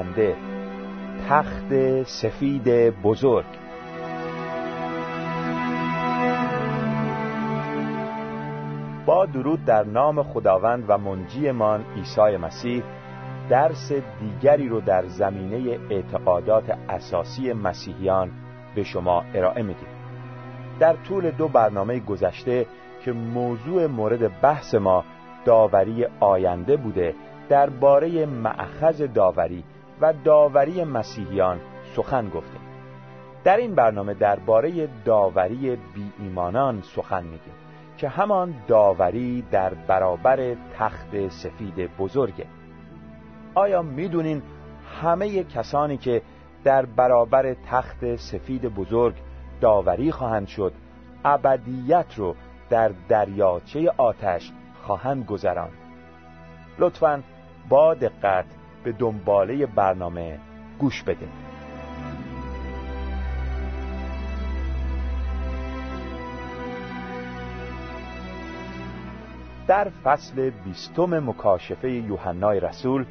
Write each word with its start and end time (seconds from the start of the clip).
آینده 0.00 0.36
تخت 1.28 2.02
سفید 2.02 2.68
بزرگ. 3.02 3.44
با 9.06 9.26
درود 9.26 9.64
در 9.64 9.84
نام 9.84 10.22
خداوند 10.22 10.84
و 10.88 10.98
منجیمان 10.98 11.84
عیسی 11.96 12.36
مسیح 12.36 12.82
درس 13.50 13.92
دیگری 13.92 14.68
رو 14.68 14.80
در 14.80 15.06
زمینه 15.06 15.78
اعتقادات 15.90 16.78
اساسی 16.88 17.52
مسیحیان 17.52 18.30
به 18.74 18.82
شما 18.82 19.24
ارائه 19.34 19.62
میدیم. 19.62 19.88
در 20.78 20.96
طول 21.08 21.30
دو 21.30 21.48
برنامه 21.48 22.00
گذشته 22.00 22.66
که 23.04 23.12
موضوع 23.12 23.86
مورد 23.86 24.40
بحث 24.40 24.74
ما 24.74 25.04
داوری 25.44 26.06
آینده 26.20 26.76
بوده 26.76 27.14
درباره 27.48 28.26
معخذ 28.26 29.02
داوری 29.02 29.64
و 30.00 30.12
داوری 30.24 30.84
مسیحیان 30.84 31.60
سخن 31.96 32.28
گفتیم 32.28 32.60
در 33.44 33.56
این 33.56 33.74
برنامه 33.74 34.14
درباره 34.14 34.88
داوری 35.04 35.76
بی 35.76 36.12
ایمانان 36.18 36.82
سخن 36.82 37.24
میگیم 37.24 37.54
که 37.96 38.08
همان 38.08 38.54
داوری 38.68 39.44
در 39.50 39.74
برابر 39.74 40.56
تخت 40.78 41.28
سفید 41.28 41.96
بزرگه. 41.96 42.46
آیا 43.54 43.82
می‌دونین 43.82 44.42
همه 45.02 45.44
کسانی 45.44 45.96
که 45.96 46.22
در 46.64 46.86
برابر 46.86 47.54
تخت 47.70 48.16
سفید 48.16 48.74
بزرگ 48.74 49.14
داوری 49.60 50.12
خواهند 50.12 50.46
شد 50.46 50.72
ابدیت 51.24 52.14
رو 52.16 52.34
در 52.70 52.92
دریاچه 53.08 53.90
آتش 53.96 54.52
خواهند 54.82 55.26
گذراند 55.26 55.72
لطفا 56.78 57.22
با 57.68 57.94
دقت 57.94 58.44
به 58.84 58.92
دنباله 58.92 59.66
برنامه 59.66 60.38
گوش 60.78 61.02
بده. 61.02 61.28
در 69.68 69.88
فصل 70.04 70.50
بیستم 70.50 71.30
مکاشفه 71.30 71.90
یوحنای 71.90 72.60
رسول 72.60 73.06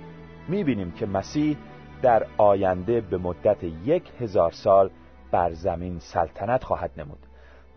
می‌بینیم 0.47 0.91
که 0.91 1.05
مسیح 1.05 1.57
در 2.01 2.27
آینده 2.38 3.01
به 3.01 3.17
مدت 3.17 3.63
یک 3.63 4.11
هزار 4.19 4.51
سال 4.51 4.89
بر 5.31 5.53
زمین 5.53 5.99
سلطنت 5.99 6.63
خواهد 6.63 6.91
نمود 6.97 7.25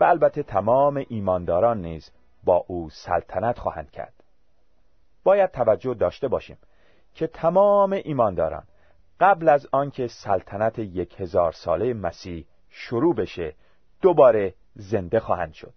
و 0.00 0.04
البته 0.04 0.42
تمام 0.42 1.04
ایمانداران 1.08 1.80
نیز 1.80 2.10
با 2.44 2.64
او 2.68 2.90
سلطنت 2.90 3.58
خواهند 3.58 3.90
کرد. 3.90 4.14
باید 5.24 5.50
توجه 5.50 5.94
داشته 5.94 6.28
باشیم 6.28 6.56
که 7.14 7.26
تمام 7.26 7.92
ایمانداران 7.92 8.64
قبل 9.20 9.48
از 9.48 9.68
آنکه 9.72 10.06
سلطنت 10.06 10.78
یک 10.78 11.20
هزار 11.20 11.52
ساله 11.52 11.94
مسیح 11.94 12.46
شروع 12.70 13.14
بشه 13.14 13.54
دوباره 14.00 14.54
زنده 14.74 15.20
خواهند 15.20 15.52
شد. 15.52 15.74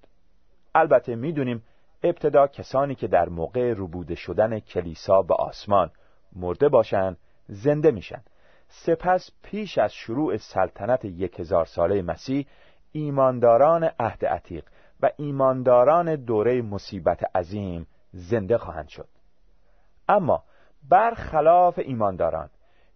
البته 0.76 1.16
می‌دونیم 1.16 1.64
ابتدا 2.04 2.48
کسانی 2.48 2.96
که 2.96 3.08
در 3.08 3.30
موقع 3.30 3.74
روبوده 3.74 4.16
شدن 4.16 4.60
کلیسا 4.60 5.22
به 5.22 5.34
آسمان 5.34 5.92
مرده 6.36 6.70
باشند 6.70 7.18
زنده 7.48 7.92
میشن. 7.92 8.22
سپس 8.68 9.32
پیش 9.44 9.78
از 9.78 9.94
شروع 9.94 10.38
سلطنت 10.38 11.06
یک 11.06 11.40
هزار 11.40 11.66
ساله 11.66 12.02
مسیح 12.02 12.48
ایمانداران 12.92 13.84
عهد 14.00 14.26
عتیق 14.26 14.66
و 15.02 15.12
ایمانداران 15.18 16.16
دوره 16.16 16.62
مصیبت 16.62 17.36
عظیم 17.36 17.88
زنده 18.12 18.58
خواهند 18.58 18.88
شد. 18.88 19.08
اما 20.10 20.44
برخلاف 20.90 21.80
ایمانداران. 21.80 22.50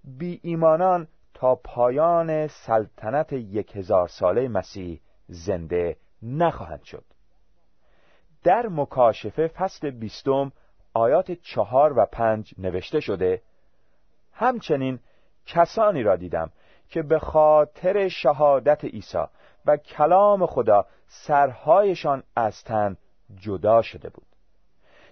بی 0.03 0.39
ایمانان 0.43 1.07
تا 1.33 1.55
پایان 1.55 2.47
سلطنت 2.47 3.33
یک 3.33 3.75
هزار 3.75 4.07
ساله 4.07 4.47
مسیح 4.47 5.01
زنده 5.27 5.97
نخواهند 6.21 6.83
شد. 6.83 7.03
در 8.43 8.67
مکاشفه 8.67 9.47
فصل 9.47 9.89
بیستم 9.89 10.51
آیات 10.93 11.31
چهار 11.31 11.99
و 11.99 12.05
پنج 12.05 12.53
نوشته 12.57 12.99
شده 12.99 13.41
همچنین 14.33 14.99
کسانی 15.45 16.03
را 16.03 16.15
دیدم 16.15 16.51
که 16.89 17.01
به 17.01 17.19
خاطر 17.19 18.07
شهادت 18.07 18.85
عیسی 18.85 19.23
و 19.65 19.77
کلام 19.77 20.45
خدا 20.45 20.85
سرهایشان 21.07 22.23
از 22.35 22.63
تن 22.63 22.97
جدا 23.35 23.81
شده 23.81 24.09
بود. 24.09 24.28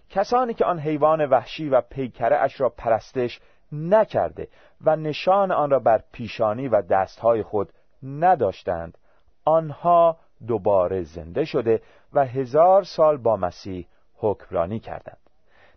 کسانی 0.09 0.54
که 0.54 0.65
آن 0.65 0.80
حیوان 0.80 1.25
وحشی 1.25 1.69
و 1.69 1.81
پیکره 1.81 2.38
اش 2.38 2.62
را 2.62 2.69
پرستش 2.69 3.39
نکرده 3.71 4.48
و 4.81 4.95
نشان 4.95 5.51
آن 5.51 5.69
را 5.69 5.80
بر 5.80 6.04
پیشانی 6.12 6.68
و 6.68 6.81
دستهای 6.81 7.44
خود 7.44 7.74
نداشتند 8.04 8.98
آنها 9.45 10.18
دوباره 10.48 11.04
زنده 11.04 11.45
شده 11.45 11.81
و 12.13 12.25
هزار 12.25 12.83
سال 12.83 13.18
با 13.18 13.36
مسیح 13.36 13.88
حکمرانی 14.15 14.80
کردند. 14.80 15.18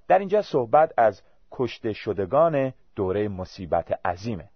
در 0.08 0.18
اینجا 0.18 0.42
صحبت 0.42 0.92
از 0.96 1.22
کشته 1.50 1.92
شدگان 1.92 2.72
دوره 2.96 3.28
مصیبت 3.28 4.06
عظیمه. 4.06 4.48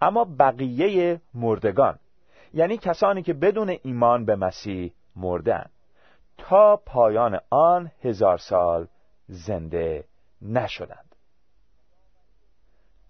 اما 0.00 0.26
بقیه 0.38 1.20
مردگان 1.34 1.98
یعنی 2.54 2.78
کسانی 2.78 3.22
که 3.22 3.34
بدون 3.34 3.76
ایمان 3.82 4.24
به 4.24 4.36
مسیح 4.36 4.92
مردن 5.16 5.66
تا 6.38 6.76
پایان 6.76 7.40
آن 7.50 7.90
هزار 8.02 8.38
سال 8.38 8.86
زنده 9.28 10.04
نشدند. 10.42 11.14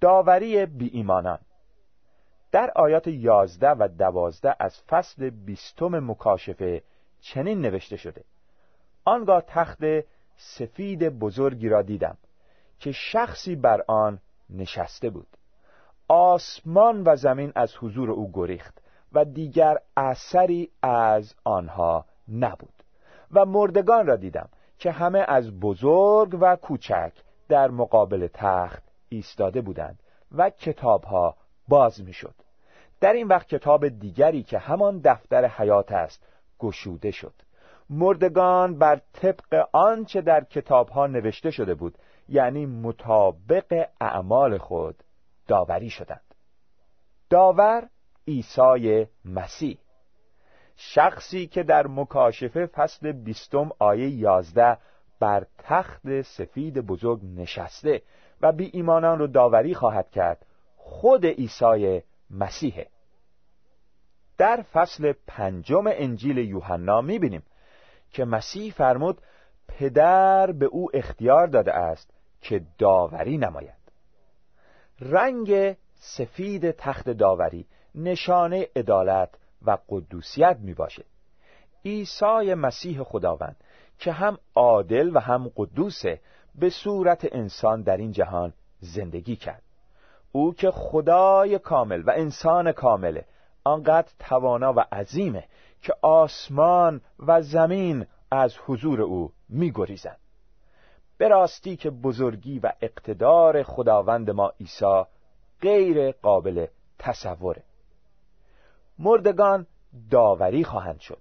داوری 0.00 0.66
بی 0.66 0.88
ایمانان 0.88 1.38
در 2.52 2.72
آیات 2.76 3.06
یازده 3.06 3.70
و 3.70 3.88
دوازده 3.98 4.56
از 4.58 4.80
فصل 4.88 5.30
بیستم 5.30 6.10
مکاشفه 6.10 6.82
چنین 7.20 7.60
نوشته 7.60 7.96
شده. 7.96 8.24
آنگاه 9.04 9.42
تخت 9.46 9.80
سفید 10.36 11.08
بزرگی 11.08 11.68
را 11.68 11.82
دیدم 11.82 12.16
که 12.78 12.92
شخصی 12.92 13.56
بر 13.56 13.84
آن 13.88 14.20
نشسته 14.50 15.10
بود. 15.10 15.36
آسمان 16.08 17.02
و 17.06 17.16
زمین 17.16 17.52
از 17.54 17.76
حضور 17.76 18.10
او 18.10 18.30
گریخت 18.32 18.80
و 19.12 19.24
دیگر 19.24 19.78
اثری 19.96 20.70
از 20.82 21.34
آنها 21.44 22.04
نبود 22.28 22.82
و 23.32 23.44
مردگان 23.44 24.06
را 24.06 24.16
دیدم 24.16 24.48
که 24.84 24.90
همه 24.90 25.24
از 25.28 25.60
بزرگ 25.60 26.38
و 26.40 26.56
کوچک 26.56 27.12
در 27.48 27.70
مقابل 27.70 28.28
تخت 28.34 28.82
ایستاده 29.08 29.60
بودند 29.60 30.02
و 30.32 30.50
کتابها 30.50 31.36
باز 31.68 32.00
می‌شد. 32.00 32.34
در 33.00 33.12
این 33.12 33.28
وقت 33.28 33.48
کتاب 33.48 33.88
دیگری 33.88 34.42
که 34.42 34.58
همان 34.58 35.00
دفتر 35.04 35.46
حیات 35.46 35.92
است 35.92 36.26
گشوده 36.58 37.10
شد. 37.10 37.34
مردگان 37.90 38.78
بر 38.78 39.00
طبق 39.12 39.68
آنچه 39.72 40.20
در 40.20 40.44
کتابها 40.44 41.06
نوشته 41.06 41.50
شده 41.50 41.74
بود 41.74 41.98
یعنی 42.28 42.66
مطابق 42.66 43.88
اعمال 44.00 44.58
خود 44.58 44.96
داوری 45.46 45.90
شدند. 45.90 46.34
داور 47.30 47.88
عیسی 48.28 49.06
مسیح. 49.24 49.78
شخصی 50.76 51.46
که 51.46 51.62
در 51.62 51.86
مکاشفه 51.86 52.66
فصل 52.66 53.12
بیستم 53.12 53.70
آیه 53.78 54.08
یازده 54.08 54.78
بر 55.20 55.46
تخت 55.58 56.20
سفید 56.20 56.78
بزرگ 56.78 57.20
نشسته 57.36 58.02
و 58.40 58.52
بی 58.52 58.70
ایمانان 58.72 59.18
رو 59.18 59.26
داوری 59.26 59.74
خواهد 59.74 60.10
کرد 60.10 60.46
خود 60.76 61.26
عیسی 61.26 62.02
مسیحه 62.30 62.86
در 64.38 64.64
فصل 64.72 65.12
پنجم 65.26 65.84
انجیل 65.86 66.38
یوحنا 66.38 67.00
می‌بینیم 67.00 67.42
که 68.10 68.24
مسیح 68.24 68.72
فرمود 68.72 69.20
پدر 69.68 70.52
به 70.52 70.66
او 70.66 70.88
اختیار 70.94 71.46
داده 71.46 71.72
است 71.72 72.10
که 72.40 72.62
داوری 72.78 73.38
نماید. 73.38 73.84
رنگ 75.00 75.76
سفید 75.94 76.70
تخت 76.70 77.10
داوری 77.10 77.66
نشانه 77.94 78.68
عدالت 78.76 79.30
و 79.66 79.78
قدوسیت 79.88 80.56
می 80.60 80.74
باشه 80.74 81.04
عیسی 81.84 82.54
مسیح 82.54 83.02
خداوند 83.02 83.56
که 83.98 84.12
هم 84.12 84.38
عادل 84.54 85.16
و 85.16 85.18
هم 85.18 85.50
قدوسه 85.56 86.20
به 86.54 86.70
صورت 86.70 87.28
انسان 87.32 87.82
در 87.82 87.96
این 87.96 88.12
جهان 88.12 88.52
زندگی 88.80 89.36
کرد. 89.36 89.62
او 90.32 90.54
که 90.54 90.70
خدای 90.70 91.58
کامل 91.58 92.02
و 92.02 92.10
انسان 92.10 92.72
کامله 92.72 93.24
آنقدر 93.64 94.12
توانا 94.18 94.72
و 94.72 94.80
عظیمه 94.92 95.44
که 95.82 95.94
آسمان 96.02 97.00
و 97.18 97.42
زمین 97.42 98.06
از 98.30 98.56
حضور 98.66 99.02
او 99.02 99.32
میگریزند. 99.48 100.18
به 101.18 101.28
راستی 101.28 101.76
که 101.76 101.90
بزرگی 101.90 102.58
و 102.58 102.72
اقتدار 102.80 103.62
خداوند 103.62 104.30
ما 104.30 104.52
عیسی 104.60 105.04
غیر 105.60 106.12
قابل 106.12 106.66
تصوره. 106.98 107.62
مردگان 108.98 109.66
داوری 110.10 110.64
خواهند 110.64 111.00
شد. 111.00 111.20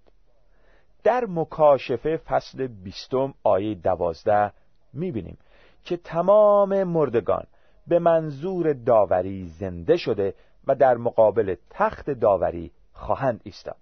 در 1.04 1.26
مکاشفه 1.30 2.18
فصل 2.18 2.68
بیستم 2.68 3.34
آیه 3.44 3.76
دوازده 3.76 4.52
می‌بینیم 4.94 5.38
که 5.84 5.98
تمام 5.98 6.84
مردگان 6.84 7.44
به 7.88 8.00
منظور 8.00 8.74
داوری 8.74 9.48
زنده 9.48 9.98
شده 9.98 10.34
و 10.68 10.76
در 10.76 10.98
مقابل 10.98 11.56
تخت 11.70 12.10
داوری 12.10 12.72
خواهند 12.94 13.42
ایستاد. 13.44 13.78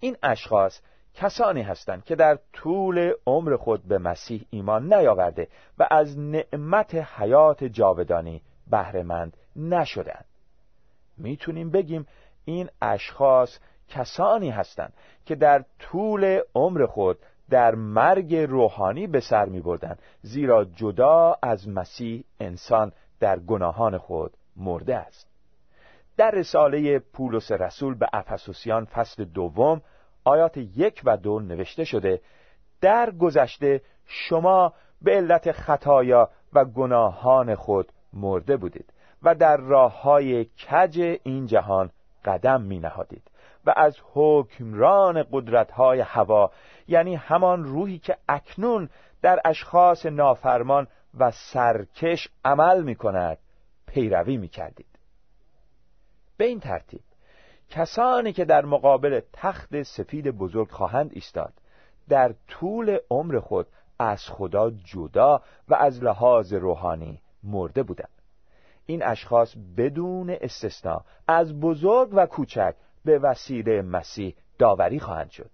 این 0.00 0.16
اشخاص 0.22 0.80
کسانی 1.14 1.62
هستند 1.62 2.04
که 2.04 2.14
در 2.14 2.38
طول 2.52 3.12
عمر 3.26 3.56
خود 3.56 3.82
به 3.84 3.98
مسیح 3.98 4.46
ایمان 4.50 4.92
نیاورده 4.92 5.48
و 5.78 5.86
از 5.90 6.18
نعمت 6.18 6.94
حیات 6.94 7.64
جاودانی 7.64 8.42
بهرهمند 8.70 9.36
نشدند 9.56 10.24
می‌تونیم 11.18 11.70
بگیم 11.70 12.06
این 12.50 12.68
اشخاص 12.82 13.58
کسانی 13.88 14.50
هستند 14.50 14.92
که 15.26 15.34
در 15.34 15.64
طول 15.78 16.40
عمر 16.54 16.86
خود 16.86 17.18
در 17.50 17.74
مرگ 17.74 18.34
روحانی 18.36 19.06
به 19.06 19.20
سر 19.20 19.44
می 19.44 19.60
بردن 19.60 19.96
زیرا 20.22 20.64
جدا 20.64 21.36
از 21.42 21.68
مسیح 21.68 22.24
انسان 22.40 22.92
در 23.20 23.38
گناهان 23.38 23.98
خود 23.98 24.36
مرده 24.56 24.96
است. 24.96 25.30
در 26.16 26.30
رساله 26.30 26.98
پولس 26.98 27.52
رسول 27.52 27.94
به 27.94 28.06
افسوسیان 28.12 28.84
فصل 28.84 29.24
دوم 29.24 29.82
آیات 30.24 30.56
یک 30.56 31.02
و 31.04 31.16
دو 31.16 31.40
نوشته 31.40 31.84
شده 31.84 32.20
در 32.80 33.10
گذشته 33.10 33.82
شما 34.06 34.72
به 35.02 35.16
علت 35.16 35.52
خطایا 35.52 36.30
و 36.52 36.64
گناهان 36.64 37.54
خود 37.54 37.92
مرده 38.12 38.56
بودید 38.56 38.92
و 39.22 39.34
در 39.34 39.56
راه 39.56 40.02
های 40.02 40.44
کج 40.44 41.18
این 41.22 41.46
جهان 41.46 41.90
قدم 42.24 42.62
می 42.62 42.78
نهادید 42.78 43.30
و 43.66 43.74
از 43.76 43.96
حکمران 44.12 45.24
قدرت 45.32 45.70
های 45.70 46.00
هوا 46.00 46.50
یعنی 46.88 47.14
همان 47.14 47.64
روحی 47.64 47.98
که 47.98 48.16
اکنون 48.28 48.88
در 49.22 49.40
اشخاص 49.44 50.06
نافرمان 50.06 50.86
و 51.18 51.30
سرکش 51.30 52.28
عمل 52.44 52.82
می 52.82 52.94
کند 52.94 53.38
پیروی 53.86 54.36
می 54.36 54.48
کردید 54.48 54.86
به 56.36 56.44
این 56.44 56.60
ترتیب 56.60 57.00
کسانی 57.70 58.32
که 58.32 58.44
در 58.44 58.64
مقابل 58.64 59.20
تخت 59.32 59.82
سفید 59.82 60.30
بزرگ 60.30 60.70
خواهند 60.70 61.10
ایستاد 61.12 61.52
در 62.08 62.34
طول 62.48 62.98
عمر 63.10 63.40
خود 63.40 63.66
از 63.98 64.22
خدا 64.28 64.70
جدا 64.70 65.42
و 65.68 65.74
از 65.74 66.02
لحاظ 66.04 66.52
روحانی 66.52 67.20
مرده 67.42 67.82
بودند. 67.82 68.19
این 68.90 69.02
اشخاص 69.02 69.54
بدون 69.76 70.30
استثنا 70.40 71.04
از 71.28 71.60
بزرگ 71.60 72.08
و 72.12 72.26
کوچک 72.26 72.74
به 73.04 73.18
وسیله 73.18 73.82
مسیح 73.82 74.34
داوری 74.58 75.00
خواهند 75.00 75.30
شد. 75.30 75.50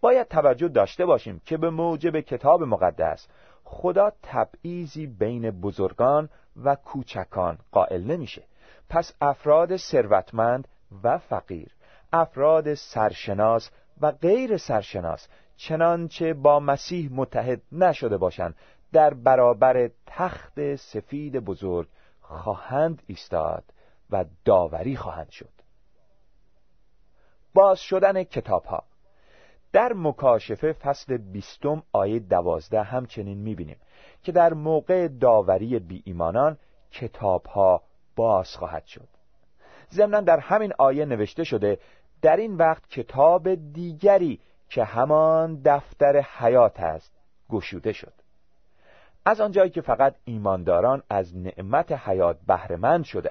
باید 0.00 0.28
توجه 0.28 0.68
داشته 0.68 1.06
باشیم 1.06 1.40
که 1.44 1.56
به 1.56 1.70
موجب 1.70 2.20
کتاب 2.20 2.62
مقدس 2.62 3.28
خدا 3.64 4.12
تبعیضی 4.22 5.06
بین 5.06 5.50
بزرگان 5.50 6.28
و 6.64 6.74
کوچکان 6.74 7.58
قائل 7.72 8.04
نمیشه. 8.04 8.42
پس 8.88 9.12
افراد 9.20 9.76
ثروتمند 9.76 10.68
و 11.02 11.18
فقیر 11.18 11.68
افراد 12.12 12.74
سرشناس 12.74 13.70
و 14.00 14.10
غیر 14.10 14.56
سرشناس 14.56 15.28
چنانچه 15.56 16.34
با 16.34 16.60
مسیح 16.60 17.12
متحد 17.12 17.62
نشده 17.72 18.16
باشند 18.16 18.54
در 18.92 19.14
برابر 19.14 19.90
تخت 20.06 20.74
سفید 20.74 21.36
بزرگ 21.36 21.88
خواهند 22.28 23.02
ایستاد 23.06 23.64
و 24.10 24.24
داوری 24.44 24.96
خواهند 24.96 25.30
شد. 25.30 25.52
باز 27.54 27.80
شدن 27.80 28.24
کتاب 28.24 28.64
ها 28.64 28.82
در 29.72 29.92
مکاشفه 29.92 30.72
فصل 30.72 31.16
بیستم 31.16 31.82
آیه 31.92 32.18
دوازده 32.18 32.82
همچنین 32.82 33.38
می‌بینیم 33.38 33.76
که 34.22 34.32
در 34.32 34.54
موقع 34.54 35.08
داوری 35.08 35.78
بی 35.78 36.02
ایمانان 36.06 36.58
کتاب 36.90 37.46
ها 37.46 37.82
باز 38.16 38.56
خواهد 38.56 38.84
شد. 38.84 39.08
ضمنا 39.90 40.20
در 40.20 40.38
همین 40.38 40.72
آیه 40.78 41.04
نوشته 41.04 41.44
شده 41.44 41.78
در 42.22 42.36
این 42.36 42.56
وقت 42.56 42.88
کتاب 42.88 43.54
دیگری 43.54 44.40
که 44.68 44.84
همان 44.84 45.62
دفتر 45.64 46.20
حیات 46.38 46.80
است 46.80 47.12
گشوده 47.50 47.92
شد. 47.92 48.12
از 49.26 49.40
آنجایی 49.40 49.70
که 49.70 49.80
فقط 49.80 50.14
ایمانداران 50.24 51.02
از 51.10 51.36
نعمت 51.36 51.92
حیات 51.92 52.36
بهرهمند 52.46 53.04
شده 53.04 53.30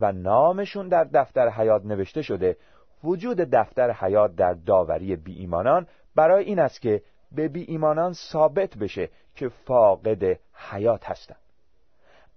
و 0.00 0.12
نامشون 0.12 0.88
در 0.88 1.04
دفتر 1.04 1.48
حیات 1.48 1.84
نوشته 1.84 2.22
شده 2.22 2.56
وجود 3.04 3.36
دفتر 3.36 3.90
حیات 3.90 4.34
در 4.36 4.52
داوری 4.52 5.16
بی 5.16 5.32
ایمانان 5.32 5.86
برای 6.14 6.44
این 6.44 6.58
است 6.58 6.80
که 6.80 7.02
به 7.32 7.48
بی 7.48 7.62
ایمانان 7.62 8.12
ثابت 8.12 8.76
بشه 8.76 9.08
که 9.34 9.48
فاقد 9.48 10.38
حیات 10.54 11.04
هستند. 11.04 11.38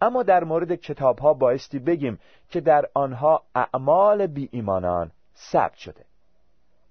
اما 0.01 0.23
در 0.23 0.43
مورد 0.43 0.75
کتاب 0.75 1.19
ها 1.19 1.33
بایستی 1.33 1.79
بگیم 1.79 2.19
که 2.49 2.61
در 2.61 2.85
آنها 2.93 3.43
اعمال 3.55 4.27
بی 4.27 4.49
ایمانان 4.51 5.11
ثبت 5.35 5.75
شده. 5.75 6.05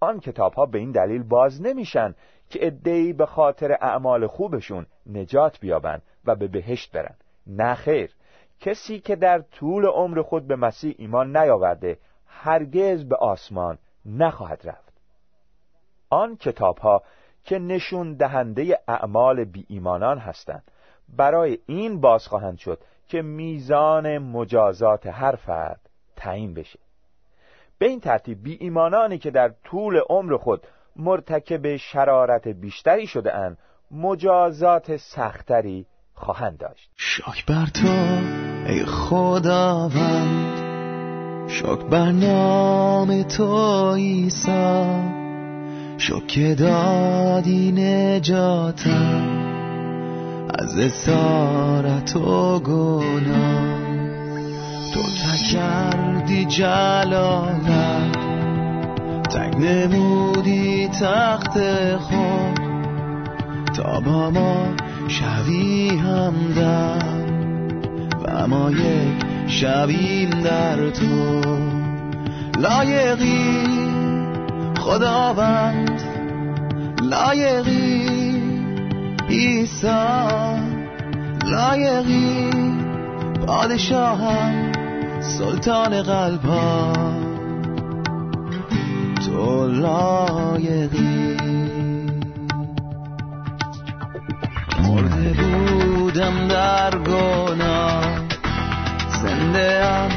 آن 0.01 0.21
کتاب 0.21 0.55
ها 0.55 0.67
به 0.67 0.79
این 0.79 0.91
دلیل 0.91 1.23
باز 1.23 1.63
نمیشن 1.63 2.15
که 2.51 2.67
ادهی 2.67 3.13
به 3.13 3.27
خاطر 3.27 3.73
اعمال 3.73 4.27
خوبشون 4.27 4.87
نجات 5.07 5.61
بیابند 5.61 6.03
و 6.25 6.35
به 6.35 6.49
بهشت 6.49 6.93
برند. 6.93 7.25
نه 7.47 7.75
خیر. 7.75 8.11
کسی 8.61 9.01
که 9.01 9.17
در 9.17 9.39
طول 9.39 9.87
عمر 9.87 10.23
خود 10.23 10.47
به 10.47 10.57
مسیح 10.57 10.95
ایمان 10.99 11.37
نیاورده 11.37 11.99
هرگز 12.27 13.05
به 13.05 13.17
آسمان 13.17 13.79
نخواهد 14.07 14.61
رفت. 14.65 14.93
آن 16.11 16.37
کتاب 16.37 16.79
ها 16.79 17.03
که 17.45 17.59
نشون 17.59 18.15
دهنده 18.15 18.79
اعمال 18.89 19.45
بی 19.45 19.67
ایمانان 19.69 20.19
هستند 20.19 20.71
برای 21.17 21.59
این 21.67 22.01
باز 22.01 22.27
خواهند 22.27 22.59
شد 22.59 22.81
که 23.09 23.23
میزان 23.23 24.19
مجازات 24.19 25.07
هر 25.07 25.37
فرد 25.37 25.81
تعیین 26.17 26.55
بشه. 26.55 26.79
به 27.79 27.87
این 27.87 28.01
ترتیب 28.01 28.43
بی 28.43 28.57
ایمانانی 28.61 29.19
که 29.19 29.31
در 29.31 29.49
طول 29.65 30.01
عمر 30.09 30.37
خود 30.37 30.67
مرتکب 30.97 31.77
شرارت 31.77 32.49
بیشتری 32.49 33.07
شده 33.07 33.35
اند 33.35 33.59
مجازات 33.91 34.97
سختری 34.97 35.87
خواهند 36.15 36.59
داشت. 36.59 36.91
شاک 36.97 37.47
بر 37.47 37.67
تو 37.67 37.89
ای 38.67 38.85
خداوند 38.85 40.55
شاک 41.49 41.81
بر 41.81 42.13
نام 42.13 43.23
تو 43.23 43.51
ایسا 43.97 45.15
که 46.29 46.55
دادی 46.55 47.73
نجاتم 47.73 49.45
از 50.59 50.79
اسارت 50.79 52.17
و 52.17 52.61
گناه. 52.61 53.85
تو 54.95 55.01
تکردی 55.03 56.45
جلالت 56.45 58.14
تک 59.35 59.57
نمودی 59.57 60.89
تخت 60.89 61.59
خود 61.97 62.61
تا 63.77 64.01
با 64.01 64.31
ما 64.31 64.67
شوی 65.09 65.89
همدم 65.89 67.25
و 68.25 68.47
ما 68.47 68.71
یک 68.71 69.25
شویم 69.47 70.31
در 70.31 70.91
تو. 70.91 71.41
لایقی 72.59 73.65
خداوند 74.79 76.03
لایقی 77.03 78.43
ایسا 79.29 80.29
لایقی 81.45 82.51
پادشاهم 83.47 84.73
سلطان 85.21 86.03
قلبا 86.03 87.24
تو 89.35 89.67
لایقی. 89.67 91.37
مرده 94.83 95.33
بودم 95.33 96.49
در 96.49 96.99
گناه. 96.99 98.05
زنده 99.23 99.87
ام 99.87 100.11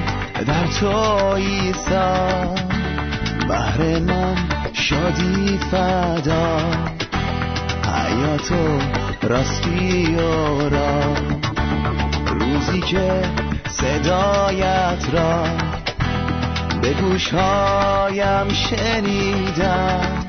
در 0.48 0.68
تو 0.80 0.96
ایسا 1.36 2.18
بهر 3.48 4.00
من 4.00 4.36
شادی 4.74 5.60
فدا. 5.72 6.58
حیاتو 7.96 8.80
راستی 9.24 10.16
و 10.16 10.70
را 10.70 11.14
روزی 12.26 12.82
که 12.82 13.22
صدایت 13.70 15.10
را 15.14 15.67
به 16.88 16.94
گوشهایم 16.94 18.48
شنیدم. 18.54 20.26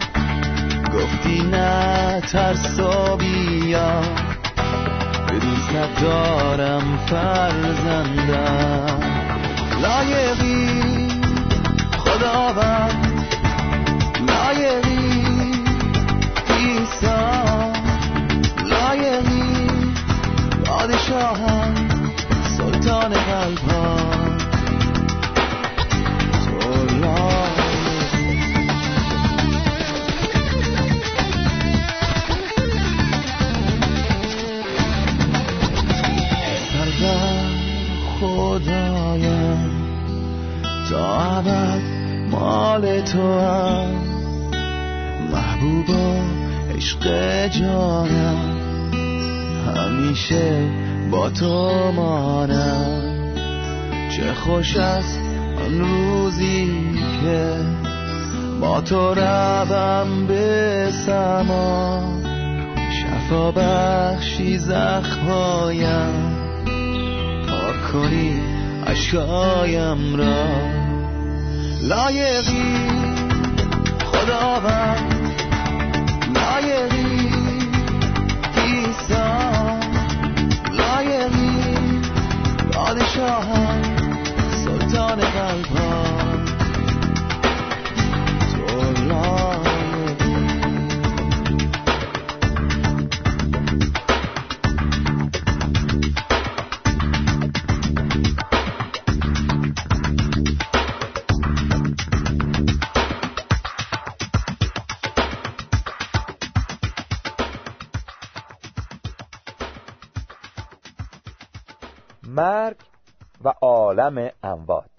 گفتی 0.94 1.42
نه 1.42 2.20
ترس 2.20 2.80
و 2.80 3.16
بیا 3.16 4.00
به 5.26 5.78
ندارم 5.78 6.98
فرزندم. 7.06 8.98
لایقی 9.82 11.08
خداوند. 11.98 13.28
لایقی 14.28 15.52
ایسا 16.48 17.72
لایقی 18.70 19.68
پادشاهم 20.64 21.74
سلطان 22.58 23.12
تا 40.90 41.16
عبد 41.16 41.82
مال 42.30 43.00
تو 43.00 43.40
هم. 43.40 43.90
محبوبا 45.32 46.16
عشق 46.76 47.46
جانم. 47.46 48.58
همیشه 49.76 50.70
با 51.10 51.30
تو 51.30 51.92
مانم. 51.92 53.34
چه 54.16 54.34
خوش 54.34 54.76
است 54.76 55.20
آن 55.66 55.80
روزی 55.80 56.92
که 57.22 57.54
با 58.60 58.80
تو 58.80 59.14
روم 59.14 60.26
به 60.26 60.88
سما. 61.06 62.02
شفا 62.90 63.50
بخشی 63.50 64.58
زخمایم. 64.58 66.36
پاک 67.48 67.92
کنی 67.92 68.40
اشکایم 68.86 70.16
را. 70.16 70.77
لایقی 71.88 72.88
خداوند 74.12 75.12
لایقی 76.34 77.30
ایسا 78.56 79.28
لایقی 80.72 81.60
پادشاهم 82.72 83.82
سلطان 84.64 85.20
قلبم 85.20 86.27
و 113.48 113.52
عالم 113.60 114.30
اموات 114.42 114.90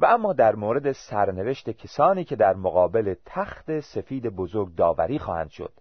و 0.00 0.06
اما 0.06 0.32
در 0.32 0.54
مورد 0.54 0.92
سرنوشت 0.92 1.70
کسانی 1.70 2.24
که 2.24 2.36
در 2.36 2.54
مقابل 2.54 3.14
تخت 3.24 3.80
سفید 3.80 4.26
بزرگ 4.26 4.74
داوری 4.74 5.18
خواهند 5.18 5.50
شد 5.50 5.72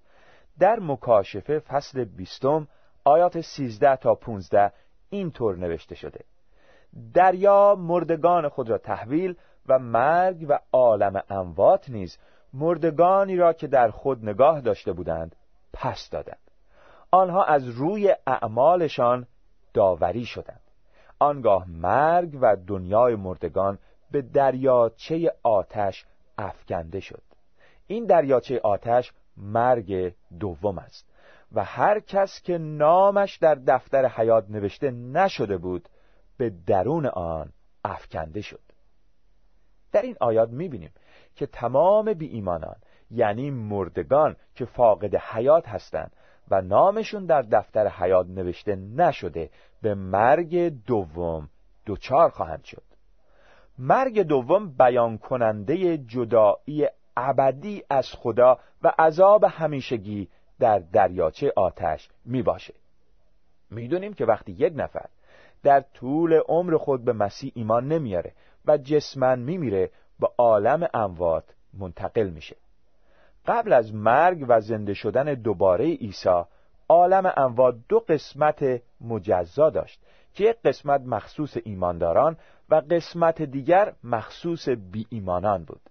در 0.60 0.79
مکاشفه 0.79 1.60
فصل 1.60 2.03
بیستم 2.03 2.67
آیات 3.05 3.41
13 3.41 3.95
تا 3.95 4.15
15 4.15 4.72
اینطور 5.10 5.57
نوشته 5.57 5.95
شده. 5.95 6.19
دریا 7.13 7.75
مردگان 7.75 8.50
خود 8.50 8.69
را 8.69 8.77
تحویل 8.77 9.36
و 9.67 9.79
مرگ 9.79 10.45
و 10.50 10.60
عالم 10.72 11.24
اموات 11.29 11.89
نیز 11.89 12.17
مردگانی 12.53 13.36
را 13.36 13.53
که 13.53 13.67
در 13.67 13.89
خود 13.89 14.29
نگاه 14.29 14.62
داشته 14.62 14.93
بودند 14.93 15.36
پس 15.74 16.10
دادند. 16.12 16.51
آنها 17.12 17.43
از 17.43 17.67
روی 17.67 18.15
اعمالشان 18.27 19.27
داوری 19.74 20.25
شدند. 20.25 20.64
آنگاه 21.19 21.69
مرگ 21.69 22.38
و 22.41 22.55
دنیای 22.67 23.15
مردگان 23.15 23.79
به 24.12 24.22
دریاچه 24.22 25.31
آتش 25.43 26.05
افکنده 26.38 27.00
شد. 27.00 27.24
این 27.88 28.05
دریاچه 28.05 28.60
آتش 28.63 29.13
مرگ 29.38 30.15
دوم 30.39 30.77
است 30.77 31.10
و 31.51 31.63
هر 31.63 32.00
کس 32.00 32.41
که 32.41 32.57
نامش 32.57 33.38
در 33.38 33.55
دفتر 33.55 34.05
حیات 34.07 34.50
نوشته 34.50 34.91
نشده 34.91 35.57
بود 35.57 35.89
به 36.38 36.50
درون 36.67 37.05
آن 37.05 37.51
افکنده 37.86 38.41
شد. 38.41 38.62
در 39.91 40.01
این 40.01 40.15
آیات 40.19 40.50
می‌بینیم 40.50 40.91
که 41.36 41.45
تمام 41.45 42.13
بی 42.13 42.27
ایمانان 42.27 42.75
یعنی 43.12 43.51
مردگان 43.51 44.36
که 44.55 44.65
فاقد 44.65 45.15
حیات 45.15 45.67
هستند 45.67 46.15
و 46.51 46.61
نامشون 46.61 47.25
در 47.25 47.41
دفتر 47.41 47.87
حیات 47.87 48.27
نوشته 48.27 48.75
نشده 48.75 49.49
به 49.81 49.95
مرگ 49.95 50.85
دوم 50.85 51.49
دوچار 51.85 52.29
خواهند 52.29 52.63
شد. 52.63 52.83
مرگ 53.79 54.21
دوم 54.21 54.69
بیان 54.77 55.17
کننده 55.17 55.97
جدایی 55.97 56.87
ابدی 57.17 57.83
از 57.89 58.07
خدا 58.11 58.59
و 58.83 58.93
عذاب 58.99 59.43
همیشگی 59.43 60.29
در 60.59 60.79
دریاچه 60.79 61.53
آتش 61.55 62.09
می 62.25 62.41
باشه. 62.41 62.73
می‌دونیم 63.71 64.13
که 64.13 64.25
وقتی 64.25 64.51
یک 64.51 64.73
نفر 64.75 65.05
در 65.63 65.81
طول 65.81 66.33
عمر 66.47 66.77
خود 66.77 67.05
به 67.05 67.13
مسیح 67.13 67.51
ایمان 67.55 67.87
نمیاره 67.87 68.33
و 68.65 68.77
جسمن 68.77 69.39
میمیره 69.39 69.91
به 70.19 70.27
عالم 70.37 70.87
اموات 70.93 71.43
منتقل 71.73 72.29
میشه. 72.29 72.55
قبل 73.47 73.73
از 73.73 73.93
مرگ 73.93 74.45
و 74.47 74.61
زنده 74.61 74.93
شدن 74.93 75.33
دوباره 75.33 75.85
عیسی 75.85 76.43
عالم 76.89 77.33
اموات 77.37 77.75
دو 77.89 77.99
قسمت 77.99 78.81
مجزا 79.01 79.69
داشت 79.69 80.01
که 80.33 80.43
یک 80.43 80.57
قسمت 80.65 81.01
مخصوص 81.01 81.57
ایمانداران 81.63 82.37
و 82.69 82.81
قسمت 82.89 83.41
دیگر 83.41 83.93
مخصوص 84.03 84.69
بی 84.69 85.07
ایمانان 85.09 85.63
بود 85.63 85.81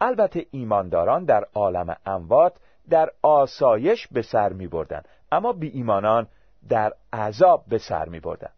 البته 0.00 0.46
ایمانداران 0.50 1.24
در 1.24 1.44
عالم 1.54 1.96
اموات 2.06 2.56
در 2.90 3.10
آسایش 3.22 4.08
به 4.08 4.22
سر 4.22 4.52
می 4.52 4.66
بردن 4.66 5.02
اما 5.32 5.52
بی 5.52 5.68
ایمانان 5.68 6.26
در 6.68 6.92
عذاب 7.12 7.64
به 7.68 7.78
سر 7.78 8.08
می 8.08 8.20
بردن. 8.20 8.50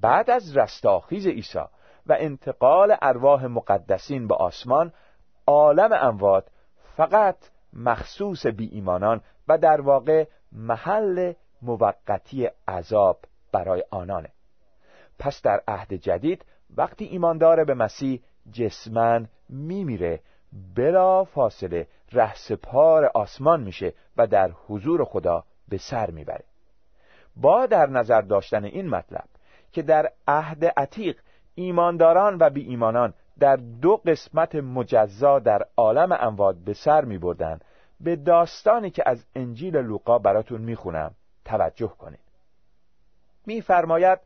بعد 0.00 0.30
از 0.30 0.56
رستاخیز 0.56 1.26
عیسی 1.26 1.64
و 2.06 2.16
انتقال 2.18 2.96
ارواح 3.02 3.46
مقدسین 3.46 4.28
به 4.28 4.34
آسمان 4.34 4.92
عالم 5.46 5.92
اموات 5.92 6.44
فقط 6.96 7.36
مخصوص 7.72 8.46
بی 8.46 8.66
ایمانان 8.66 9.20
و 9.48 9.58
در 9.58 9.80
واقع 9.80 10.24
محل 10.52 11.32
موقتی 11.62 12.50
عذاب 12.68 13.18
برای 13.52 13.84
آنانه. 13.90 14.28
پس 15.18 15.42
در 15.42 15.62
عهد 15.68 15.92
جدید 15.94 16.44
وقتی 16.76 17.04
ایماندار 17.04 17.64
به 17.64 17.74
مسیح 17.74 18.22
جسمن 18.52 19.28
میمیره 19.48 20.20
بلا 20.74 21.24
فاصله 21.24 21.86
رهسپار 22.12 23.04
آسمان 23.04 23.62
میشه 23.62 23.92
و 24.16 24.26
در 24.26 24.50
حضور 24.66 25.04
خدا 25.04 25.44
به 25.68 25.78
سر 25.78 26.10
می‌بره. 26.10 26.44
با 27.36 27.66
در 27.66 27.86
نظر 27.86 28.20
داشتن 28.20 28.64
این 28.64 28.88
مطلب 28.88 29.24
که 29.72 29.82
در 29.82 30.12
عهد 30.28 30.64
عتیق 30.64 31.20
ایمانداران 31.54 32.36
و 32.40 32.50
بی 32.50 32.62
ایمانان 32.62 33.14
در 33.44 33.56
دو 33.56 33.96
قسمت 33.96 34.54
مجزا 34.54 35.38
در 35.38 35.66
عالم 35.76 36.12
اموات 36.12 36.56
به 36.56 36.74
سر 36.74 37.04
می 37.04 37.18
بردن. 37.18 37.58
به 38.00 38.16
داستانی 38.16 38.90
که 38.90 39.02
از 39.06 39.24
انجیل 39.34 39.76
لوقا 39.76 40.18
براتون 40.18 40.60
می‌خونم 40.60 41.14
توجه 41.44 41.88
کنید. 41.98 42.20
میفرماید 43.46 44.18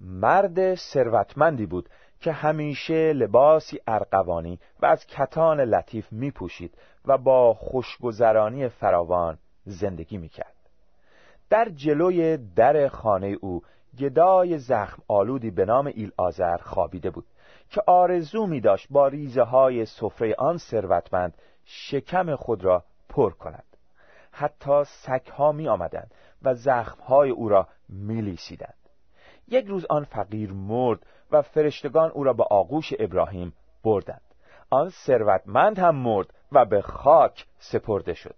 مرد 0.00 0.74
ثروتمندی 0.74 1.66
بود 1.66 1.88
که 2.20 2.32
همیشه 2.32 3.12
لباسی 3.12 3.80
ارقوانی 3.86 4.58
و 4.82 4.86
از 4.86 5.06
کتان 5.06 5.60
لطیف 5.60 6.12
می 6.12 6.30
پوشید 6.30 6.74
و 7.04 7.18
با 7.18 7.54
خوشگذرانی 7.54 8.68
فراوان 8.68 9.38
زندگی 9.64 10.18
می 10.18 10.28
کرد. 10.28 10.54
در 11.50 11.68
جلوی 11.68 12.36
در 12.36 12.88
خانه 12.88 13.36
او 13.40 13.62
گدای 13.98 14.58
زخم 14.58 15.02
آلودی 15.08 15.50
به 15.50 15.64
نام 15.64 15.86
ایل 15.86 16.12
آزر 16.16 16.56
خوابیده 16.56 17.10
بود. 17.10 17.24
که 17.70 17.82
آرزو 17.86 18.46
می 18.46 18.60
داشت 18.60 18.86
با 18.90 19.08
ریزه 19.08 19.42
های 19.42 19.86
سفره 19.86 20.34
آن 20.38 20.58
ثروتمند 20.58 21.34
شکم 21.64 22.36
خود 22.36 22.64
را 22.64 22.84
پر 23.08 23.30
کند. 23.30 23.64
حتی 24.32 24.84
سگها 24.84 25.52
می 25.52 25.68
آمدند 25.68 26.14
و 26.42 26.54
زخمهای 26.54 27.30
او 27.30 27.48
را 27.48 27.68
می 27.88 28.22
لیسیدند. 28.22 28.74
یک 29.48 29.66
روز 29.66 29.86
آن 29.90 30.04
فقیر 30.04 30.52
مرد 30.52 31.06
و 31.30 31.42
فرشتگان 31.42 32.10
او 32.10 32.24
را 32.24 32.32
به 32.32 32.44
آغوش 32.50 32.92
ابراهیم 32.98 33.52
بردند. 33.84 34.20
آن 34.70 34.88
ثروتمند 34.88 35.78
هم 35.78 35.96
مرد 35.96 36.34
و 36.52 36.64
به 36.64 36.80
خاک 36.80 37.46
سپرده 37.58 38.14
شد. 38.14 38.34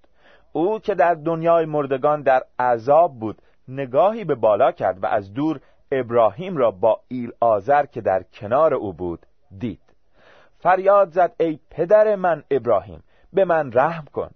او 0.53 0.79
که 0.79 0.95
در 0.95 1.14
دنیای 1.14 1.64
مردگان 1.64 2.23
در 2.23 2.42
عذاب 2.59 3.18
بود 3.18 3.42
نگاهی 3.68 4.25
به 4.25 4.35
بالا 4.35 4.73
کرد 4.73 5.03
و 5.03 5.07
از 5.07 5.35
دور 5.35 5.61
ابراهیم 5.92 6.57
را 6.57 6.70
با 6.70 7.00
ایل 7.09 7.33
آزر 7.40 7.87
که 7.87 8.00
در 8.00 8.22
کنار 8.22 8.74
او 8.74 8.92
بود 8.92 9.26
دید. 9.59 9.81
فریاد 10.59 11.11
زد 11.11 11.35
ای 11.40 11.59
پدر 11.70 12.16
من 12.16 12.44
ابراهیم 12.50 13.02
به 13.33 13.44
من 13.44 13.72
رحم 13.72 14.05
کن. 14.05 14.31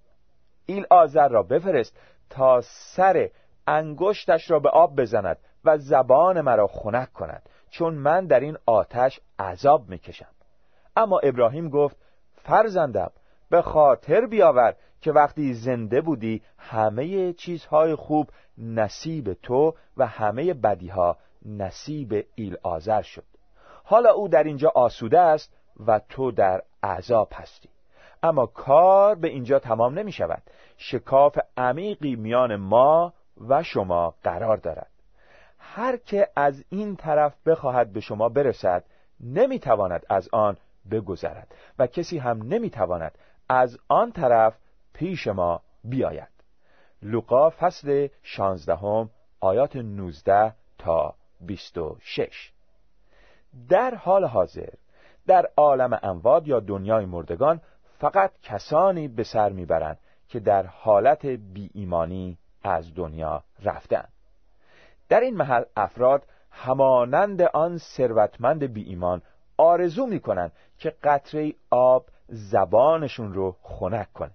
ایل 0.66 0.86
آزر 0.90 1.28
را 1.28 1.42
بفرست 1.42 2.00
تا 2.30 2.60
سر 2.94 3.28
انگشتش 3.66 4.50
را 4.50 4.58
به 4.58 4.68
آب 4.68 5.00
بزند 5.00 5.38
و 5.64 5.78
زبان 5.78 6.40
مرا 6.40 6.66
خنک 6.66 7.12
کند 7.12 7.48
چون 7.70 7.94
من 7.94 8.26
در 8.26 8.40
این 8.40 8.56
آتش 8.66 9.20
عذاب 9.38 9.88
می‌کشم. 9.88 10.30
اما 10.96 11.18
ابراهیم 11.18 11.68
گفت 11.68 11.96
فرزندم 12.32 13.10
به 13.50 13.62
خاطر 13.62 14.26
بیاور 14.26 14.74
که 15.00 15.12
وقتی 15.12 15.54
زنده 15.54 16.00
بودی 16.00 16.42
همه 16.58 17.32
چیزهای 17.32 17.94
خوب 17.94 18.30
نصیب 18.58 19.32
تو 19.32 19.74
و 19.96 20.06
همه 20.06 20.54
بدیها 20.54 21.16
نصیب 21.46 22.26
ایل 22.34 22.56
آزر 22.62 23.02
شد. 23.02 23.24
حالا 23.84 24.12
او 24.12 24.28
در 24.28 24.42
اینجا 24.42 24.72
آسوده 24.74 25.20
است 25.20 25.56
و 25.86 25.98
تو 26.08 26.30
در 26.30 26.62
عذاب 26.82 27.28
هستی. 27.34 27.68
اما 28.22 28.46
کار 28.46 29.14
به 29.14 29.28
اینجا 29.28 29.58
تمام 29.58 29.98
نمی 29.98 30.12
شود. 30.12 30.42
شکاف 30.76 31.38
عمیقی 31.56 32.16
میان 32.16 32.56
ما 32.56 33.12
و 33.48 33.62
شما 33.62 34.14
قرار 34.22 34.56
دارد. 34.56 34.90
هر 35.58 35.96
که 35.96 36.28
از 36.36 36.64
این 36.68 36.96
طرف 36.96 37.34
بخواهد 37.46 37.92
به 37.92 38.00
شما 38.00 38.28
برسد 38.28 38.84
نمی‌تواند 39.20 40.06
از 40.08 40.28
آن 40.32 40.56
بگذرد 40.90 41.54
و 41.78 41.86
کسی 41.86 42.18
هم 42.18 42.42
نمی‌تواند 42.42 43.18
از 43.48 43.78
آن 43.88 44.12
طرف 44.12 44.54
پیش 44.92 45.26
ما 45.26 45.62
بیاید. 45.84 46.28
لوقا 47.02 47.50
فصل 47.50 48.08
شانزدهم 48.22 49.10
آیات 49.40 49.76
19 49.76 50.54
تا 50.78 51.14
26 51.40 52.52
در 53.68 53.94
حال 53.94 54.24
حاضر 54.24 54.68
در 55.26 55.48
عالم 55.56 55.98
امواد 56.02 56.48
یا 56.48 56.60
دنیای 56.60 57.04
مردگان 57.04 57.60
فقط 57.98 58.32
کسانی 58.42 59.08
به 59.08 59.22
سر 59.22 59.48
می‌برند 59.48 59.98
که 60.28 60.40
در 60.40 60.66
حالت 60.66 61.26
بی 61.26 61.70
ایمانی 61.74 62.38
از 62.62 62.94
دنیا 62.94 63.42
رفتند 63.64 64.12
در 65.08 65.20
این 65.20 65.36
محل 65.36 65.62
افراد 65.76 66.26
همانند 66.50 67.42
آن 67.42 67.78
ثروتمند 67.78 68.64
بی 68.64 68.82
ایمان 68.82 69.22
آرزو 69.56 70.06
می‌کنند 70.06 70.52
که 70.78 70.94
قطره 71.02 71.52
آب 71.70 72.06
زبانشون 72.28 73.34
رو 73.34 73.56
خنک 73.62 74.12
کنه. 74.12 74.30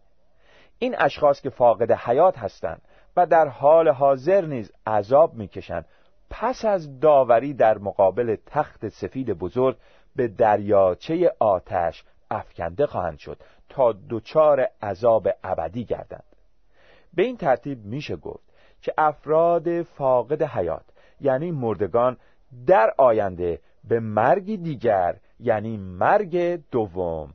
این 0.80 0.96
اشخاص 1.00 1.42
که 1.42 1.50
فاقد 1.50 1.92
حیات 1.92 2.38
هستند 2.38 2.82
و 3.18 3.26
در 3.26 3.48
حال 3.48 3.90
حاضر 3.90 4.46
نیز 4.46 4.72
عذاب 4.88 5.34
می‌کشند 5.34 5.86
پس 6.32 6.66
از 6.66 7.00
داوری 7.00 7.54
در 7.54 7.78
مقابل 7.78 8.36
تخت 8.46 8.90
سفید 8.90 9.34
بزرگ 9.34 9.78
به 10.16 10.28
دریاچه 10.28 11.36
آتش 11.40 12.04
افکنده 12.32 12.86
خواهند 12.86 13.18
شد 13.18 13.38
تا 13.70 13.96
دچار 14.10 14.68
عذاب 14.82 15.28
ابدی 15.44 15.86
گردند. 15.86 16.24
به 17.14 17.24
این 17.24 17.38
ترتیب 17.38 17.86
میشه 17.86 18.16
گفت 18.16 18.44
که 18.82 18.94
افراد 18.98 19.82
فاقد 19.82 20.44
حیات 20.44 20.86
یعنی 21.22 21.52
مردگان 21.52 22.18
در 22.68 22.94
آینده 22.98 23.62
به 23.84 24.00
مرگی 24.00 24.58
دیگر 24.58 25.18
یعنی 25.40 25.78
مرگ 25.78 26.62
دوم 26.72 27.34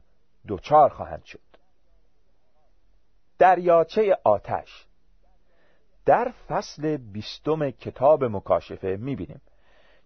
دچار 0.49 0.89
خواهند 0.89 1.25
شد. 1.25 1.41
دریاچه 3.39 4.19
آتش 4.25 4.86
در 6.07 6.33
فصل 6.49 6.97
بیستم 6.97 7.71
کتاب 7.71 8.25
مکاشفه 8.25 8.97
می‌بینیم 9.01 9.40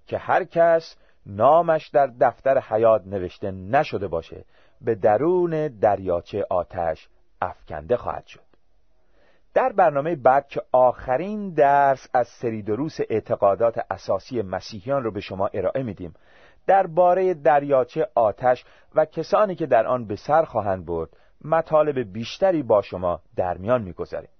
که 0.06 0.18
هر 0.18 0.44
کس 0.44 0.96
نامش 1.26 1.88
در 1.88 2.06
دفتر 2.20 2.58
حیات 2.58 3.06
نوشته 3.06 3.50
نشده 3.50 4.08
باشه 4.08 4.44
به 4.80 4.94
درون 4.94 5.68
دریاچه 5.68 6.46
آتش 6.50 7.08
افکنده 7.42 7.96
خواهد 7.96 8.26
شد. 8.26 8.40
در 9.54 9.72
برنامه 9.72 10.16
بعد 10.16 10.48
که 10.48 10.62
آخرین 10.72 11.54
درس 11.54 12.06
از 12.14 12.28
سری 12.28 12.62
دروس 12.62 12.98
اعتقادات 13.10 13.80
اساسی 13.90 14.42
مسیحیان 14.42 15.02
رو 15.02 15.12
به 15.12 15.20
شما 15.20 15.46
ارائه 15.46 15.82
میدیم 15.82 16.14
درباره 16.66 17.34
دریاچه 17.34 18.08
آتش 18.14 18.64
و 18.94 19.04
کسانی 19.04 19.54
که 19.54 19.66
در 19.66 19.86
آن 19.86 20.06
به 20.06 20.16
سر 20.16 20.44
خواهند 20.44 20.86
برد 20.86 21.10
مطالب 21.44 22.12
بیشتری 22.12 22.62
با 22.62 22.82
شما 22.82 23.20
در 23.36 23.56
میان 23.56 23.82
می‌گذاریم. 23.82 24.30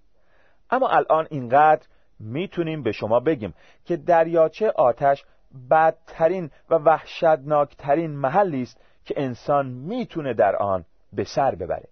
اما 0.71 0.89
الان 0.89 1.27
اینقدر 1.31 1.87
می‌تونیم 2.21 2.83
به 2.83 2.93
شما 2.93 3.21
بگیم 3.21 3.55
که 3.85 3.97
دریاچه 3.97 4.71
آتش 4.71 5.25
بدترین 5.71 6.51
و 6.71 6.75
وحشتناکترین 6.75 8.11
محلی 8.11 8.63
است 8.63 8.81
که 9.05 9.15
انسان 9.17 9.67
می‌تونه 9.67 10.35
در 10.35 10.57
آن 10.57 10.85
به 11.13 11.25
سر 11.25 11.55
ببره. 11.55 11.89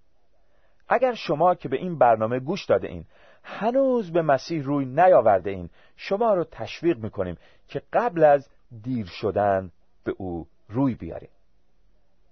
اگر 0.88 1.14
شما 1.14 1.55
که 1.55 1.69
به 1.69 1.77
این 1.77 1.99
برنامه 1.99 2.38
گوش 2.38 2.64
داده 2.64 2.88
این 2.88 3.05
هنوز 3.43 4.12
به 4.12 4.23
مسیح 4.23 4.62
روی 4.64 4.85
نیاورده 4.85 5.51
این 5.51 5.71
شما 5.97 6.35
رو 6.35 6.45
تشویق 6.45 6.99
می‌کنیم 6.99 7.37
که 7.69 7.83
قبل 7.93 8.25
از 8.25 8.49
دیر 8.83 9.07
شدن 9.07 9.71
به 10.05 10.14
او 10.19 10.47
روی 10.69 10.95
بیاریم 10.95 11.31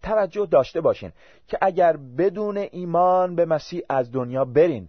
توجه 0.03 0.47
داشته 0.47 0.81
باشین 0.81 1.13
که 1.49 1.59
اگر 1.61 1.97
بدون 1.97 2.57
ایمان 2.57 3.37
به 3.37 3.45
مسیح 3.45 3.83
از 3.89 4.13
دنیا 4.13 4.45
برین 4.45 4.89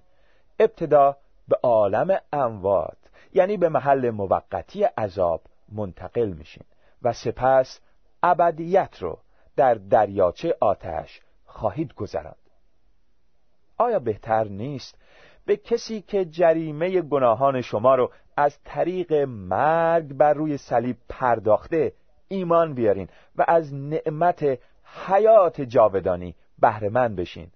ابتدا 0.60 1.18
به 1.48 1.60
عالم 1.64 2.20
اموات 2.34 2.98
یعنی 3.34 3.58
به 3.58 3.70
محل 3.70 4.10
موقتی 4.10 4.84
عذاب 4.84 5.42
منتقل 5.72 6.30
میشین 6.30 6.64
و 7.02 7.14
سپس 7.14 7.80
ابدیت 8.24 8.98
رو 9.02 9.20
در 9.56 9.74
دریاچه 9.74 10.58
آتش 10.60 11.22
خواهید 11.46 11.94
گذراند. 11.94 12.36
آیا 13.78 14.00
بهتر 14.00 14.44
نیست 14.44 14.98
به 15.46 15.58
کسی 15.58 16.02
که 16.02 16.26
جریمه 16.26 17.02
گناهان 17.02 17.62
شما 17.62 17.96
رو 17.96 18.12
از 18.38 18.60
طریق 18.64 19.14
مرگ 19.28 20.14
بر 20.14 20.34
روی 20.34 20.58
صلیب 20.58 20.98
پرداخته 21.10 21.94
ایمان 22.28 22.74
بیارین 22.74 23.08
و 23.36 23.46
از 23.48 23.74
نعمت 23.74 24.60
حیات 25.08 25.62
جاودانی 25.62 26.36
بهرهمند 26.60 27.16
بشین؟ 27.16 27.52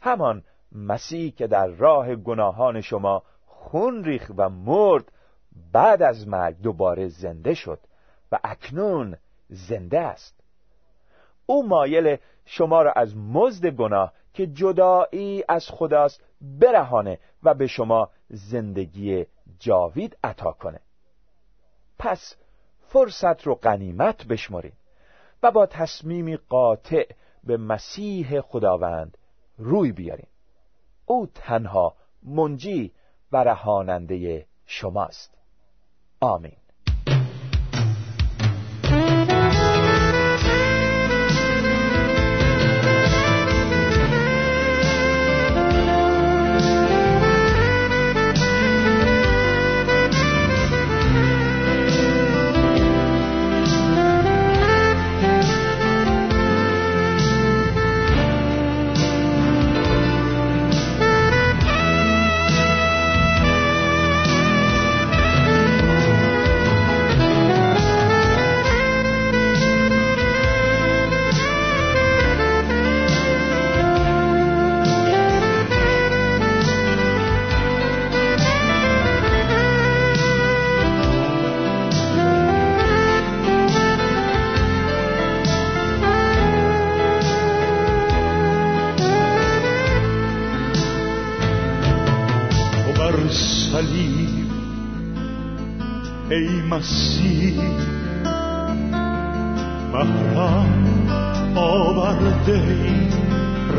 همان 0.00 0.44
مسیح 0.72 1.30
که 1.30 1.46
در 1.46 1.66
راه 1.66 2.14
گناهان 2.14 2.80
شما 2.80 3.22
خون 3.46 4.04
ریخ 4.04 4.32
و 4.36 4.48
مرد 4.48 5.12
بعد 5.72 6.02
از 6.02 6.28
مرگ 6.28 6.60
دوباره 6.60 7.08
زنده 7.08 7.54
شد 7.54 7.78
و 8.32 8.38
اکنون 8.44 9.16
زنده 9.48 10.00
است. 10.00 10.40
او 11.46 11.68
مایل 11.68 12.16
شما 12.44 12.82
را 12.82 12.92
از 12.92 13.16
مزد 13.16 13.66
گناه 13.66 14.12
که 14.34 14.46
جدایی 14.46 15.44
از 15.48 15.68
خداست 15.70 16.24
برهانه 16.40 17.18
و 17.42 17.54
به 17.54 17.66
شما 17.66 18.10
زندگی 18.30 19.26
جاوید 19.58 20.16
عطا 20.24 20.52
کنه. 20.52 20.80
پس 21.98 22.36
فرصت 22.88 23.42
رو 23.42 23.54
غنیمت 23.54 24.26
بشمرید 24.26 24.74
و 25.42 25.50
با 25.50 25.66
تصمیمی 25.66 26.36
قاطع 26.36 27.06
به 27.44 27.56
مسیح 27.56 28.40
خداوند 28.40 29.18
روی 29.58 29.92
بیاریم 29.92 30.28
او 31.08 31.26
تنها 31.34 31.94
منجی 32.22 32.92
و 33.32 33.36
رهاننده 33.36 34.46
شماست. 34.66 35.38
آمین. 36.20 36.56
مسیح 96.70 97.60
برم 99.92 100.88
آورده 101.54 102.62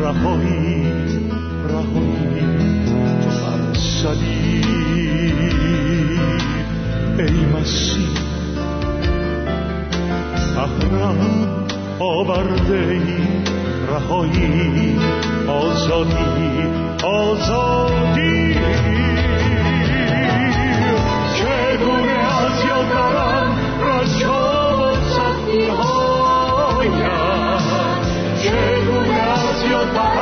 رهایی 0.02 0.92
رهایی 1.68 2.46
تو 3.22 3.30
بر 3.30 3.74
صلیب 3.74 5.38
ای 7.18 7.46
مسیح 7.54 8.08
بهرم 10.54 11.20
آورده 11.98 13.00
رهایی 13.88 14.96
آزادی 15.48 16.50
آزادی 17.04 18.54
چگونه 21.80 22.12
از 29.22 29.62
یاد 29.70 29.92
برم 29.94 30.19